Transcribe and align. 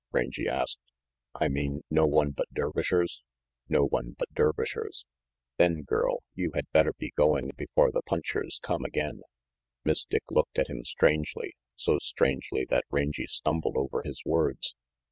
Rangy 0.11 0.47
asked. 0.49 0.79
"I 1.35 1.47
mean 1.47 1.83
no 1.91 2.07
one 2.07 2.31
but 2.31 2.51
Dervishers." 2.51 3.21
"No 3.69 3.85
one 3.85 4.15
but 4.17 4.33
Dervishers." 4.33 5.05
"Then, 5.57 5.83
girl, 5.83 6.23
you 6.33 6.49
had 6.55 6.67
better 6.71 6.93
be 6.97 7.11
going 7.15 7.51
before 7.55 7.91
the 7.91 8.01
punchers 8.01 8.59
come 8.63 8.83
again 8.83 9.21
Miss 9.85 10.03
Dick 10.05 10.23
looked 10.31 10.57
at 10.57 10.71
him 10.71 10.83
strangely, 10.85 11.53
so 11.75 11.99
strangely 11.99 12.65
that 12.71 12.85
Rangy 12.89 13.27
stumbled 13.27 13.77
over 13.77 14.01
his 14.01 14.23
words. 14.25 14.73